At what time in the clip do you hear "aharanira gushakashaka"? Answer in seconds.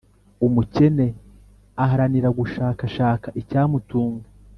1.83-3.27